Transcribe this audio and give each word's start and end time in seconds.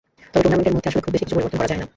তবে 0.31 0.41
টুর্নামেন্টের 0.43 0.73
মধ্যে 0.75 0.89
আসলে 0.89 1.03
খুব 1.05 1.11
বেশি 1.15 1.23
কিছু 1.25 1.35
পরিবর্তন 1.35 1.57
করা 1.59 1.69
যায় 1.71 1.79
না। 1.81 1.85